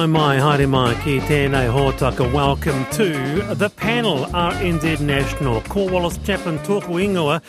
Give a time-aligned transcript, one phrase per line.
[0.00, 2.32] Nau mai, haere mai, ki tēnei hōtaka.
[2.32, 3.12] Welcome to
[3.54, 5.60] the panel, RNZ National.
[5.68, 7.42] Ko Wallace Chapman Tōku Ingoa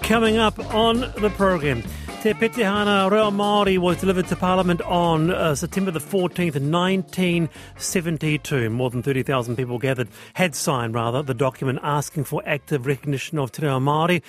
[0.00, 1.82] coming up on the program.
[2.22, 8.70] Te Petihana Reo Māori was delivered to Parliament on uh, September the 14th, 1972.
[8.70, 13.52] More than 30,000 people gathered, had signed rather, the document asking for active recognition of
[13.52, 14.22] Te Reo Māori.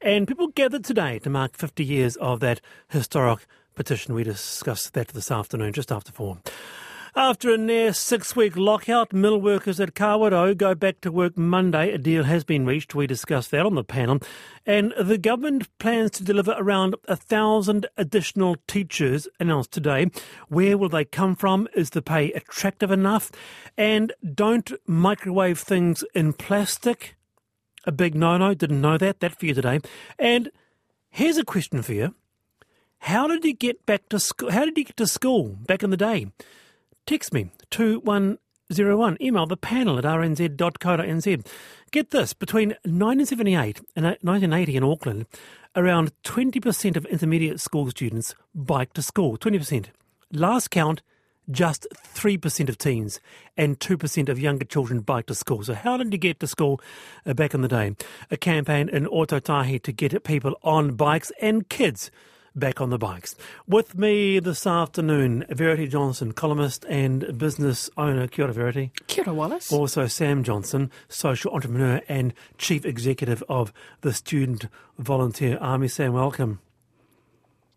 [0.00, 4.14] And people gathered today to mark 50 years of that historic petition.
[4.14, 6.38] We discussed that this afternoon, just after four.
[7.18, 11.90] After a near six week lockout, mill workers at Kawerau go back to work Monday.
[11.90, 12.94] A deal has been reached.
[12.94, 14.18] We discussed that on the panel.
[14.66, 20.10] And the government plans to deliver around a thousand additional teachers announced today.
[20.48, 21.68] Where will they come from?
[21.74, 23.32] Is the pay attractive enough?
[23.78, 27.16] And don't microwave things in plastic.
[27.86, 28.52] A big no no.
[28.52, 29.20] Didn't know that.
[29.20, 29.80] That for you today.
[30.18, 30.50] And
[31.08, 32.14] here's a question for you.
[32.98, 34.50] How did you get back to school?
[34.50, 36.26] How did you get to school back in the day?
[37.06, 39.16] Text me 2101.
[39.20, 41.46] Email the panel at rnz.co.nz.
[41.92, 45.26] Get this between 1978 and 1980 in Auckland,
[45.76, 49.38] around 20% of intermediate school students bike to school.
[49.38, 49.86] 20%.
[50.32, 51.02] Last count,
[51.48, 53.20] just 3% of teens
[53.56, 55.62] and 2% of younger children bike to school.
[55.62, 56.80] So, how did you get to school
[57.24, 57.94] uh, back in the day?
[58.32, 62.10] A campaign in Ōtautahi to get people on bikes and kids
[62.56, 63.36] back on the bikes.
[63.68, 68.26] With me this afternoon, Verity Johnson, columnist and business owner.
[68.26, 68.90] Kia ora, Verity.
[69.06, 69.72] Kia ora, Wallace.
[69.72, 74.66] Also, Sam Johnson, social entrepreneur and chief executive of the Student
[74.98, 75.88] Volunteer Army.
[75.88, 76.60] Sam, welcome.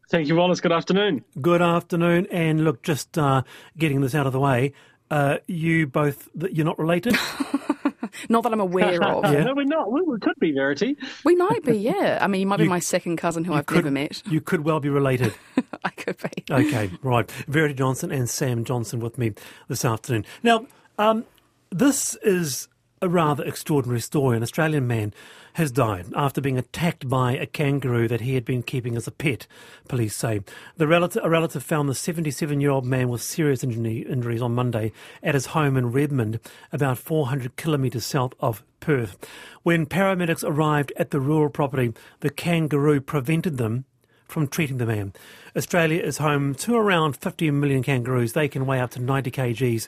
[0.09, 0.61] Thank you, Wallace.
[0.61, 1.23] Good afternoon.
[1.39, 2.27] Good afternoon.
[2.31, 3.43] And look, just uh,
[3.77, 4.73] getting this out of the way,
[5.11, 7.15] uh, you both, you're not related?
[8.29, 9.23] Not that I'm aware of.
[9.25, 9.43] yeah.
[9.49, 9.91] No, we're not.
[9.91, 10.95] We, we, could be Verity.
[11.23, 12.19] We might be, yeah.
[12.21, 14.21] I mean, you might you, be my second cousin who I've could, never met.
[14.29, 15.33] You could well be related.
[15.83, 16.43] I could be.
[16.51, 17.29] Okay, right.
[17.47, 19.33] Verity Johnson and Sam Johnson with me
[19.67, 20.25] this afternoon.
[20.43, 20.67] Now,
[20.97, 21.25] um,
[21.71, 22.67] this is
[23.01, 24.37] a rather extraordinary story.
[24.37, 25.13] An Australian man
[25.53, 29.11] has died after being attacked by a kangaroo that he had been keeping as a
[29.11, 29.47] pet,
[29.87, 30.41] police say.
[30.77, 34.91] The relative, a relative found the 77 year old man with serious injuries on Monday
[35.23, 36.39] at his home in Redmond,
[36.71, 39.17] about 400 kilometres south of Perth.
[39.63, 43.85] When paramedics arrived at the rural property, the kangaroo prevented them
[44.27, 45.13] from treating the man.
[45.55, 48.33] Australia is home to around 50 million kangaroos.
[48.33, 49.87] They can weigh up to 90 kgs.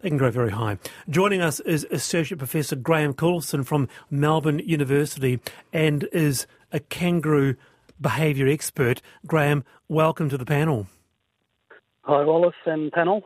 [0.00, 0.78] They can grow very high.
[1.08, 5.40] Joining us is Associate Professor Graham Coulson from Melbourne University
[5.72, 7.56] and is a kangaroo
[8.00, 9.00] behaviour expert.
[9.26, 10.86] Graham, welcome to the panel.
[12.02, 13.22] Hi, Wallace and panel.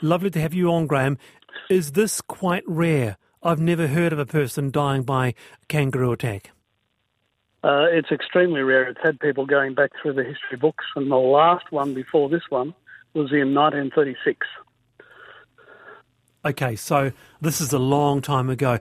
[0.00, 1.18] Lovely to have you on, Graham.
[1.68, 3.18] Is this quite rare?
[3.42, 5.34] I've never heard of a person dying by
[5.68, 6.50] kangaroo attack.
[7.62, 8.88] Uh, it's extremely rare.
[8.88, 12.42] It's had people going back through the history books, and the last one before this
[12.48, 12.74] one
[13.14, 14.46] was in 1936.
[16.46, 18.78] Okay, so this is a long time ago.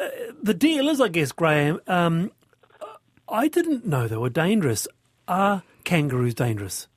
[0.00, 0.08] Uh,
[0.42, 2.32] the deal is, I guess, Graham, um,
[3.28, 4.88] I didn't know they were dangerous.
[5.28, 6.88] Are kangaroos dangerous?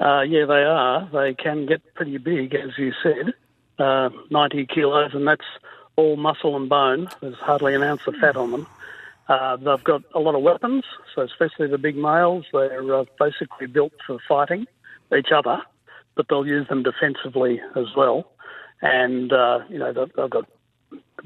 [0.00, 1.08] Uh, yeah, they are.
[1.12, 3.34] They can get pretty big, as you said,
[3.78, 5.46] uh, 90 kilos, and that's
[5.94, 7.08] all muscle and bone.
[7.20, 8.66] There's hardly an ounce of fat on them.
[9.28, 10.82] Uh, they've got a lot of weapons,
[11.14, 14.66] so especially the big males, they're uh, basically built for fighting
[15.16, 15.62] each other,
[16.16, 18.28] but they'll use them defensively as well
[18.82, 20.48] and uh, you know they've, they've got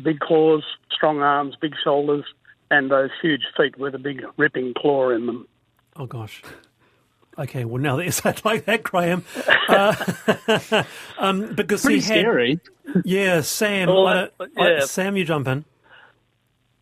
[0.03, 2.25] big claws, strong arms, big shoulders,
[2.70, 5.48] and those huge feet with a big ripping claw in them.
[5.97, 6.42] Oh gosh.
[7.38, 9.25] Okay, well now that you say it like that, Graham,
[9.69, 9.94] uh,
[11.19, 12.60] um, because pretty he had, scary.
[13.04, 13.88] Yeah, Sam.
[13.88, 14.80] Well, uh, yeah.
[14.80, 15.65] Sam, you jump in.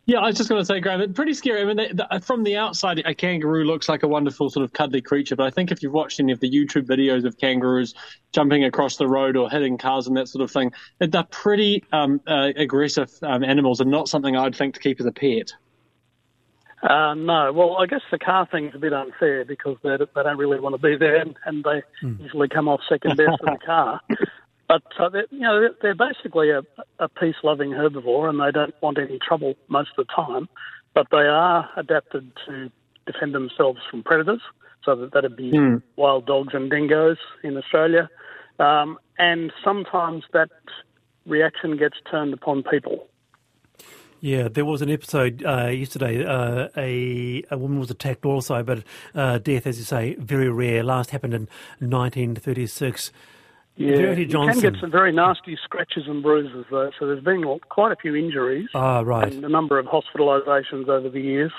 [0.07, 1.61] Yeah, I was just going to say, Graham, it's pretty scary.
[1.61, 4.71] I mean, they, the, from the outside, a kangaroo looks like a wonderful sort of
[4.71, 7.93] cuddly creature, but I think if you've watched any of the YouTube videos of kangaroos
[8.31, 12.21] jumping across the road or hitting cars and that sort of thing, they're pretty um,
[12.25, 15.51] uh, aggressive um, animals and not something I'd think to keep as a pet.
[16.81, 20.37] Uh, no, well, I guess the car thing's a bit unfair because they, they don't
[20.37, 22.17] really want to be there, and, and they mm.
[22.21, 23.99] usually come off second best in the car.
[24.67, 26.61] But uh, you know, they're basically a,
[26.99, 30.49] a peace-loving herbivore, and they don't want any trouble most of the time.
[30.93, 32.69] But they are adapted to
[33.05, 34.41] defend themselves from predators,
[34.83, 35.81] so that that'd be mm.
[35.95, 38.09] wild dogs and dingoes in Australia.
[38.59, 40.49] Um, and sometimes that
[41.25, 43.07] reaction gets turned upon people.
[44.19, 46.25] Yeah, there was an episode uh, yesterday.
[46.25, 48.83] Uh, a a woman was attacked also, but
[49.13, 50.83] uh, death, as you say, very rare.
[50.83, 51.47] Last happened in
[51.79, 53.11] 1936.
[53.77, 56.89] Yeah, you can get some very nasty scratches and bruises though.
[56.99, 58.69] So there's been quite a few injuries.
[58.73, 59.31] Ah, right.
[59.31, 61.51] And a number of hospitalisations over the years.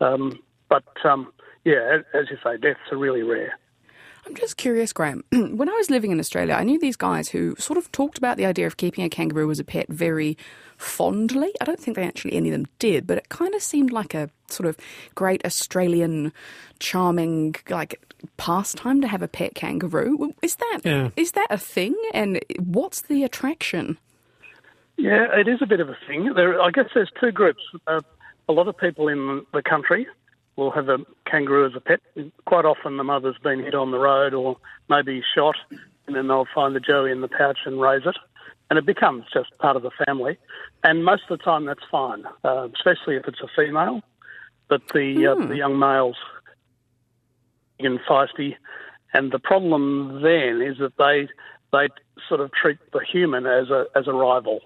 [0.00, 1.32] Um, but um,
[1.64, 3.58] yeah, as you say, deaths are really rare.
[4.26, 5.24] I'm just curious, Graham.
[5.32, 8.36] when I was living in Australia, I knew these guys who sort of talked about
[8.36, 10.36] the idea of keeping a kangaroo as a pet very
[10.76, 11.52] fondly.
[11.60, 14.14] I don't think they actually any of them did, but it kind of seemed like
[14.14, 14.76] a sort of
[15.14, 16.32] great Australian,
[16.78, 18.00] charming like
[18.36, 20.34] pastime to have a pet kangaroo.
[20.42, 21.10] Is that Yeah.
[21.16, 21.94] is that a thing?
[22.14, 23.98] And what's the attraction?
[24.96, 26.32] Yeah, it is a bit of a thing.
[26.34, 27.62] There, I guess there's two groups.
[27.86, 28.00] Uh,
[28.48, 30.06] a lot of people in the country
[30.56, 30.98] will have a
[31.30, 32.00] kangaroo as a pet.
[32.46, 34.56] Quite often, the mother's been hit on the road or
[34.88, 35.56] maybe shot,
[36.06, 38.16] and then they'll find the joey in the pouch and raise it,
[38.68, 40.36] and it becomes just part of the family.
[40.84, 44.02] And most of the time, that's fine, uh, especially if it's a female.
[44.68, 46.16] But the uh, the young males
[47.78, 48.56] and feisty,
[49.12, 51.28] and the problem then is that they
[51.72, 51.88] they
[52.28, 54.60] sort of treat the human as a as a rival.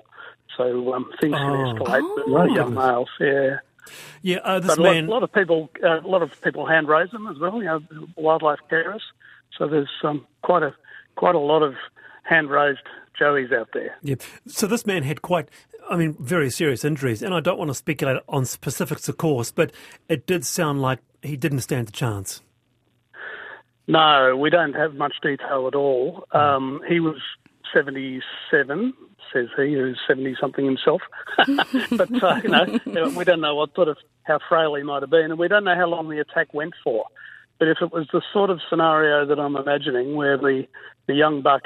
[0.56, 1.74] So um, things can Oh.
[1.74, 2.46] escalate Oh.
[2.48, 3.08] the young males.
[3.20, 3.58] Yeah.
[4.22, 5.06] Yeah, uh, this But a lot, man.
[5.06, 7.58] a lot of people, uh, a lot of people hand raise them as well.
[7.58, 7.80] You know,
[8.16, 9.00] wildlife carers.
[9.56, 10.74] So there's um, quite a
[11.16, 11.74] quite a lot of
[12.30, 12.78] hand raised
[13.20, 13.96] joeys out there.
[14.02, 14.14] Yeah.
[14.46, 15.48] So this man had quite,
[15.90, 19.50] I mean, very serious injuries, and I don't want to speculate on specifics, of course,
[19.50, 19.72] but
[20.08, 22.40] it did sound like he didn't stand a chance.
[23.86, 26.24] No, we don't have much detail at all.
[26.30, 27.16] Um, he was
[27.74, 28.94] 77,
[29.32, 31.02] says he, who's 70 something himself.
[31.90, 35.10] but, uh, you know, we don't know what sort of, how frail he might have
[35.10, 37.04] been, and we don't know how long the attack went for.
[37.58, 40.66] But if it was the sort of scenario that I'm imagining, where the,
[41.08, 41.62] the young buck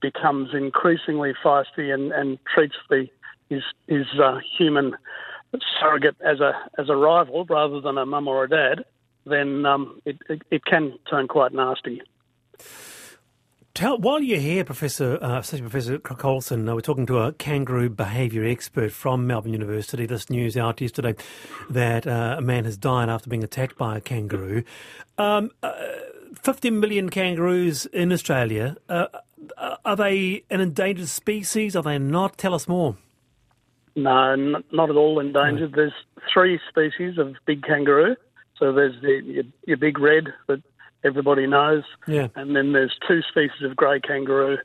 [0.00, 3.06] becomes increasingly feisty and, and treats the
[3.48, 4.94] his, his uh, human
[5.80, 8.84] surrogate as a as a rival rather than a mum or a dad,
[9.26, 12.00] then um, it, it, it can turn quite nasty.
[13.72, 17.88] Tell, while you're here, Professor, uh, Associate Professor Coulson, uh, we're talking to a kangaroo
[17.88, 20.06] behaviour expert from Melbourne University.
[20.06, 21.14] This news out yesterday
[21.70, 24.64] that uh, a man has died after being attacked by a kangaroo.
[25.18, 25.72] Um, uh,
[26.42, 28.76] 50 million kangaroos in Australia.
[28.88, 29.06] Uh,
[29.56, 31.76] uh, are they an endangered species?
[31.76, 32.36] Are they not?
[32.38, 32.96] Tell us more.
[33.96, 35.72] No, n- not at all endangered.
[35.74, 35.92] There's
[36.32, 38.16] three species of big kangaroo.
[38.58, 40.62] So there's the, your, your big red that
[41.04, 42.28] everybody knows, Yeah.
[42.36, 44.58] and then there's two species of grey kangaroo.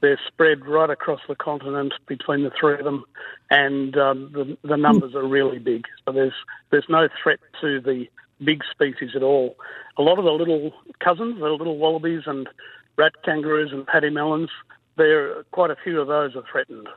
[0.00, 3.04] They're spread right across the continent between the three of them,
[3.50, 5.84] and um, the, the numbers are really big.
[6.06, 6.32] So there's
[6.70, 8.06] there's no threat to the
[8.44, 9.56] big species at all.
[9.98, 12.48] A lot of the little cousins, the little wallabies and
[12.96, 14.48] rat kangaroos and pademelons,
[14.96, 16.88] there quite a few of those are threatened.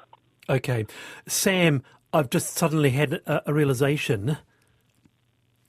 [0.49, 0.85] Okay.
[1.27, 4.37] Sam, I've just suddenly had a, a realization.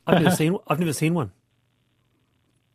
[0.06, 0.56] I've never seen.
[0.68, 1.32] I've never seen one.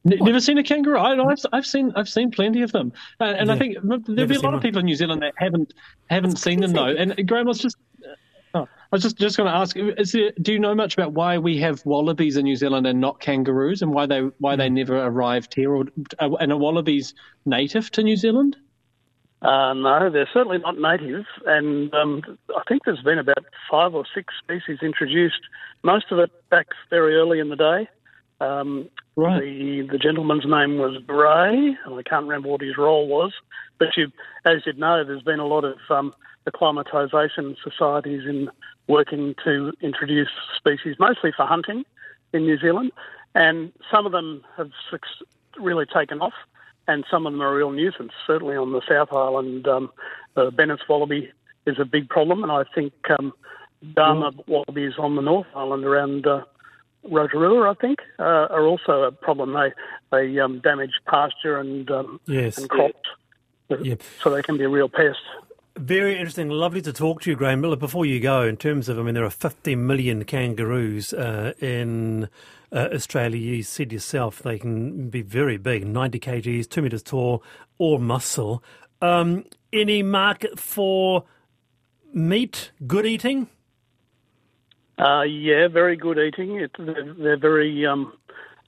[0.09, 0.97] N- Never seen a kangaroo.
[0.97, 4.27] I, I've, I've seen I've seen plenty of them, uh, and I think there'll Never
[4.29, 4.53] be a lot one.
[4.55, 5.73] of people in New Zealand that haven't
[6.09, 6.85] haven't seen them though.
[6.87, 7.75] And Graham, was just
[8.53, 11.13] oh, I was just just going to ask: is there, Do you know much about
[11.13, 14.59] why we have wallabies in New Zealand and not kangaroos, and why they why Hmm.
[14.59, 15.73] they never arrived here?
[15.75, 15.85] Or
[16.19, 17.13] uh, and are wallabies
[17.45, 18.57] native to New Zealand?
[19.41, 24.03] Uh, no, they're certainly not native, and um, I think there's been about five or
[24.13, 25.39] six species introduced.
[25.81, 27.87] Most of it back very early in the day.
[28.41, 29.41] Um, Right.
[29.41, 33.33] The the gentleman's name was Grey, and I can't remember what his role was.
[33.77, 34.07] But you,
[34.45, 36.13] as you'd know, there's been a lot of um,
[36.49, 38.49] acclimatisation societies in
[38.87, 41.85] working to introduce species, mostly for hunting
[42.33, 42.91] in New Zealand,
[43.35, 44.71] and some of them have
[45.59, 46.33] really taken off,
[46.87, 48.11] and some of them are a real nuisance.
[48.25, 49.91] Certainly on the South Island, um,
[50.35, 51.31] the Bennett's wallaby
[51.65, 53.33] is a big problem, and I think um,
[53.95, 56.43] dama wallabies on the North Island around uh,
[57.03, 59.53] Rotorua, I think, uh, are also a problem.
[59.53, 59.71] They
[60.11, 62.57] they um, damage pasture and um, Yes.
[62.57, 63.09] and crops,
[63.81, 63.95] Yeah.
[64.21, 65.19] so they can be a real pest.
[65.79, 66.49] Very interesting.
[66.49, 67.77] Lovely to talk to you, Graham Miller.
[67.77, 72.27] Before you go, in terms of, I mean, there are 50 million kangaroos uh, in
[72.73, 73.39] uh, Australia.
[73.39, 77.41] You said yourself they can be very big 90 kgs, 2 metres tall,
[77.77, 78.61] or muscle.
[79.01, 81.23] Um, any market for
[82.13, 83.47] meat, good eating?
[84.97, 86.57] Uh, yeah, very good eating.
[86.57, 88.11] It, they're, they're very um,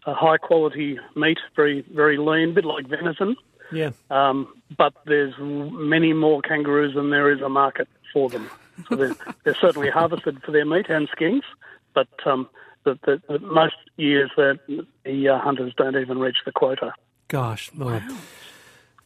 [0.06, 3.36] high quality meat, very very lean, a bit like venison.
[3.72, 3.92] Yeah.
[4.10, 4.48] Um,
[4.78, 8.50] but there's many more kangaroos than there is a market for them.
[8.90, 11.44] So they're, they're certainly harvested for their meat and skins,
[11.94, 12.50] but um,
[12.84, 14.60] the, the, the most years that
[15.06, 16.94] the uh, hunters don't even reach the quota.
[17.28, 17.72] Gosh.
[17.78, 18.02] Well,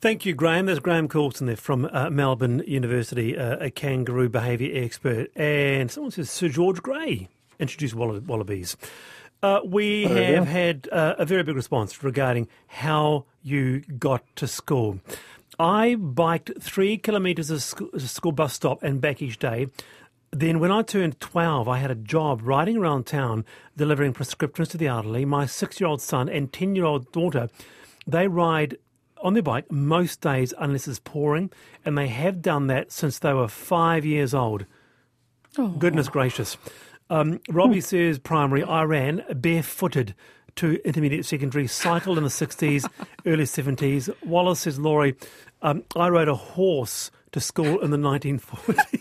[0.02, 0.68] Thank you, Graham.
[0.68, 5.36] There's Graham Coulson there from uh, Melbourne University, uh, a kangaroo behaviour expert.
[5.36, 7.28] And someone says Sir George Grey
[7.60, 8.78] introduced walla- wallabies.
[9.46, 15.00] Uh, we have had uh, a very big response regarding how you got to school.
[15.60, 19.68] I biked three kilometres of school, school bus stop and back each day.
[20.32, 23.46] Then, when I turned 12, I had a job riding around town
[23.78, 25.26] delivering prescriptions to the elderly.
[25.26, 27.48] My six year old son and 10 year old daughter,
[28.08, 28.78] they ride
[29.22, 31.52] on their bike most days unless it's pouring,
[31.86, 34.66] and they have done that since they were five years old.
[35.56, 35.68] Oh.
[35.68, 36.58] Goodness gracious.
[37.10, 40.16] Um, Robbie says primary, I ran barefooted
[40.56, 42.90] to intermediate secondary, cycled in the 60s,
[43.26, 44.10] early 70s.
[44.26, 45.16] Wallace says, Laurie,
[45.62, 49.00] um, I rode a horse to school in the 1940s.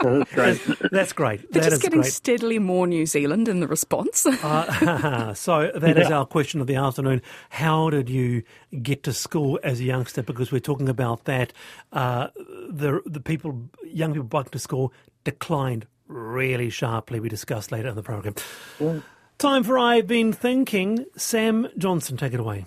[0.00, 0.60] That's great.
[0.92, 1.40] That's great.
[1.52, 2.12] They're That just is getting great.
[2.12, 4.24] steadily more New Zealand in the response.
[4.44, 6.18] Uh, so that is Yeah.
[6.18, 7.20] our question of the afternoon.
[7.50, 8.42] How did you
[8.80, 10.22] get to school as a youngster?
[10.22, 11.52] Because we're talking about that.
[11.92, 12.28] Uh,
[12.68, 14.92] the the people, young people biking to school
[15.24, 17.20] declined really sharply.
[17.20, 18.34] We discussed later in the program.
[19.38, 21.06] Time for I've been thinking.
[21.16, 22.64] Sam Johnson, take it away.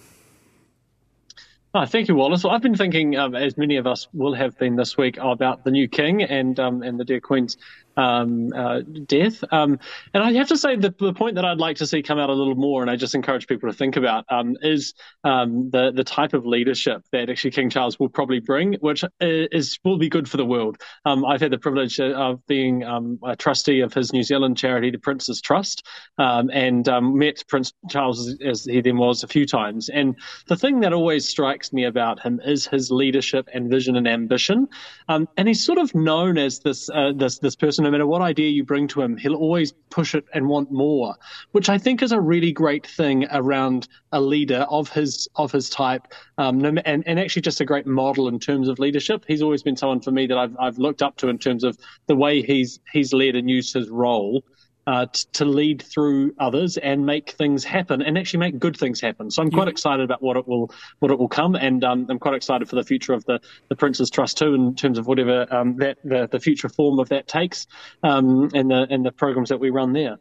[1.74, 2.44] Oh, thank you, Wallace.
[2.44, 5.64] Well, I've been thinking, um, as many of us will have been this week, about
[5.64, 7.58] the new king and um, and the dear Queen's
[7.98, 9.44] um, uh, death.
[9.52, 9.80] Um,
[10.14, 12.30] and I have to say that the point that I'd like to see come out
[12.30, 14.94] a little more, and I just encourage people to think about, um, is
[15.24, 19.80] um, the the type of leadership that actually King Charles will probably bring, which is
[19.84, 20.78] will be good for the world.
[21.06, 24.92] Um, I've had the privilege of being um, a trustee of his New Zealand charity,
[24.92, 25.86] the Prince's Trust,
[26.18, 29.90] and met Prince Charles as he then was a few times.
[29.90, 30.16] And
[30.48, 34.68] the thing that always strikes me about him is his leadership and vision and ambition.
[35.08, 37.81] And he's sort of known as this uh, this this person.
[37.82, 41.16] No matter what idea you bring to him, he'll always push it and want more,
[41.52, 45.70] which I think is a really great thing around a leader of his of his
[45.70, 46.08] type,
[46.38, 49.26] um, and and actually just a great model in terms of leadership.
[49.28, 51.78] He's always been someone for me that I've I've looked up to in terms of
[52.08, 54.44] the way he's he's led and used his role
[54.88, 59.00] uh, t- to lead through others and make things happen and actually make good things
[59.00, 59.30] happen.
[59.32, 62.20] So I'm quite excited about what it will what it will come, and um, I'm
[62.20, 65.48] quite excited for the future of the the Prince's Trust too, in terms of whatever
[65.54, 67.68] um, that the, the future form of that takes,
[68.04, 70.18] um, and the and the programs that we run there.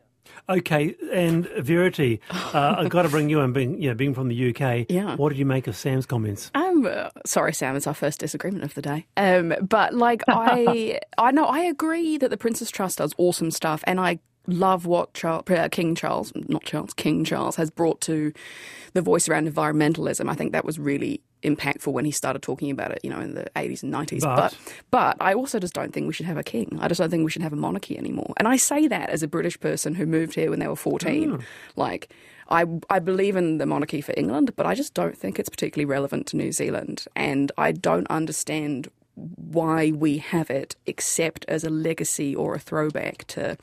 [0.49, 4.29] Okay, and Verity, uh, I've got to bring you in, being, you know, being from
[4.29, 4.87] the UK.
[4.89, 5.17] Yeah.
[5.17, 6.51] What did you make of Sam's comments?
[6.55, 9.07] Um, uh, sorry, Sam, it's our first disagreement of the day.
[9.17, 13.85] Um, but like I, I know I agree that the Prince's Trust does awesome stuff,
[13.87, 18.33] and I love what Charles, uh, King Charles, not Charles, King Charles has brought to
[18.95, 20.29] the voice around environmentalism.
[20.29, 23.35] I think that was really impactful when he started talking about it, you know, in
[23.35, 24.21] the 80s and 90s.
[24.23, 24.57] But- But
[24.91, 26.77] but I also just don't think we should have a king.
[26.81, 28.35] I just don't think we should have a monarchy anymore.
[28.37, 31.39] And I say that as a British person who moved here when they were 14.
[31.77, 32.13] Like
[32.49, 35.87] I I believe in the monarchy for England, but I just don't think it's particularly
[35.87, 37.05] relevant to New Zealand.
[37.15, 43.25] And I don't understand why we have it except as a legacy or a throwback
[43.29, 43.57] to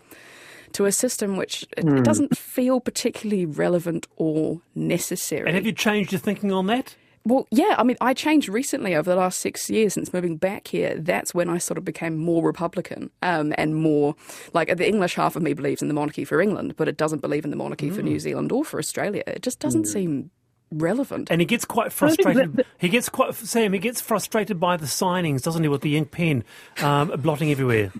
[0.73, 2.03] to a system which it Hmm.
[2.03, 5.47] doesn't feel particularly relevant or necessary.
[5.47, 6.95] And have you changed your thinking on that?
[7.25, 10.69] Well, yeah, I mean, I changed recently over the last six years since moving back
[10.69, 10.95] here.
[10.97, 14.15] That's when I sort of became more Republican um, and more
[14.53, 17.21] like the English half of me believes in the monarchy for England, but it doesn't
[17.21, 19.23] believe in the monarchy for New Zealand or for Australia.
[19.27, 20.31] It just doesn't seem
[20.71, 21.29] relevant.
[21.29, 22.65] And he gets quite frustrated.
[22.77, 23.73] He gets quite Sam.
[23.73, 26.45] He gets frustrated by the signings, doesn't he, with the ink pen
[26.81, 27.91] um, blotting everywhere.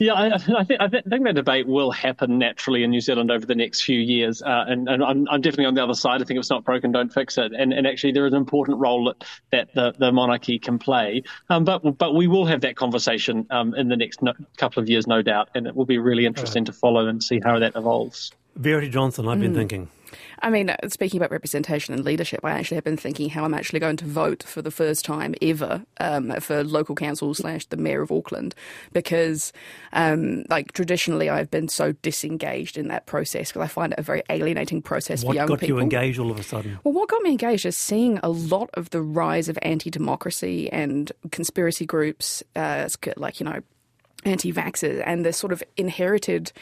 [0.00, 3.44] Yeah, I, I, think, I think that debate will happen naturally in New Zealand over
[3.44, 6.22] the next few years, uh, and, and I'm, I'm definitely on the other side.
[6.22, 7.52] I think if it's not broken, don't fix it.
[7.52, 11.22] And, and actually, there is an important role that, that the, the monarchy can play.
[11.50, 14.88] Um, but but we will have that conversation um, in the next no, couple of
[14.88, 17.76] years, no doubt, and it will be really interesting to follow and see how that
[17.76, 18.32] evolves.
[18.56, 19.90] Verity Johnson, I've been thinking.
[20.42, 23.54] I mean, uh, speaking about representation and leadership, I actually have been thinking how I'm
[23.54, 27.76] actually going to vote for the first time ever um, for local council slash the
[27.76, 28.54] mayor of Auckland,
[28.92, 29.52] because
[29.92, 34.02] um, like traditionally I've been so disengaged in that process because I find it a
[34.02, 35.54] very alienating process What for young people.
[35.54, 36.78] What got you engaged all of a sudden?
[36.84, 40.70] Well, what got me engaged is seeing a lot of the rise of anti democracy
[40.72, 43.60] and conspiracy groups, uh, like, you know,
[44.24, 46.52] anti vaxxers, and the sort of inherited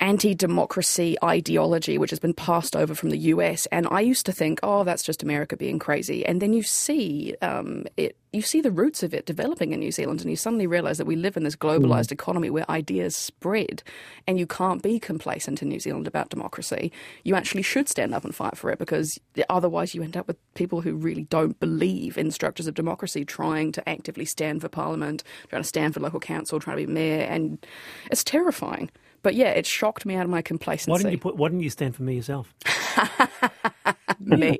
[0.00, 3.66] anti democracy ideology which has been passed over from the US.
[3.66, 6.26] And I used to think, oh, that's just America being crazy.
[6.26, 8.16] And then you see um, it.
[8.34, 11.04] You see the roots of it developing in New Zealand, and you suddenly realize that
[11.04, 13.82] we live in this globalized economy where ideas spread,
[14.26, 16.90] and you can't be complacent in New Zealand about democracy.
[17.24, 19.18] You actually should stand up and fight for it because
[19.50, 23.70] otherwise you end up with people who really don't believe in structures of democracy trying
[23.72, 27.24] to actively stand for parliament, trying to stand for local council, trying to be mayor,
[27.24, 27.66] and
[28.10, 28.90] it's terrifying.
[29.22, 30.90] But yeah, it shocked me out of my complacency.
[30.90, 31.36] Why didn't you put?
[31.36, 32.52] Why didn't you stand for me yourself?
[34.20, 34.58] me?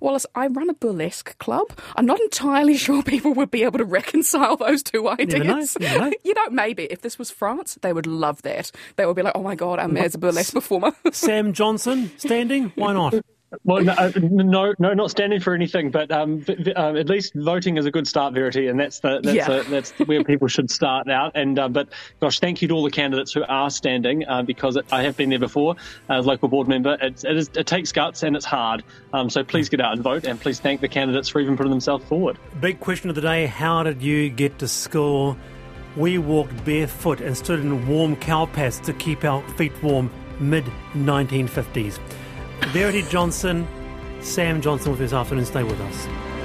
[0.00, 1.66] Wallace, I run a burlesque club.
[1.96, 5.76] I'm not entirely sure people would be able to reconcile those two ideas.
[5.80, 6.12] know, never know.
[6.24, 8.70] you know, maybe if this was France, they would love that.
[8.96, 12.72] They would be like, "Oh my god, our mayor's a burlesque performer." Sam Johnson standing?
[12.74, 13.14] Why not?
[13.62, 17.76] Well, no, uh, no, no, not standing for anything, but um, um, at least voting
[17.76, 19.50] is a good start, Verity, and that's the that's, Yeah.
[19.50, 21.32] a, that's where people should start out.
[21.36, 21.88] And uh, but
[22.20, 25.16] gosh, thank you to all the candidates who are standing uh, because it, I have
[25.16, 25.76] been there before
[26.08, 26.98] as local board member.
[27.00, 28.82] It, it, is, it takes guts and it's hard.
[29.12, 31.70] Um, so please get out and vote, and please thank the candidates for even putting
[31.70, 32.38] themselves forward.
[32.60, 35.36] Big question of the day how did you get to school?
[35.96, 40.10] We walked barefoot and stood in warm cow paths to keep our feet warm
[40.40, 41.98] mid 1950s.
[42.72, 43.66] Verity Johnson,
[44.20, 45.44] Sam Johnson with us this afternoon.
[45.46, 46.35] Stay with us.